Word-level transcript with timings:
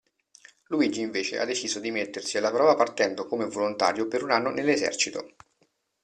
Luigi 0.69 1.01
invece 1.01 1.37
ha 1.37 1.45
deciso 1.45 1.79
di 1.79 1.91
mettersi 1.91 2.35
alla 2.39 2.49
prova 2.49 2.73
partendo 2.73 3.27
come 3.27 3.45
volontario 3.45 4.07
per 4.07 4.23
un 4.23 4.31
anno 4.31 4.49
nell'Esercito. 4.49 5.35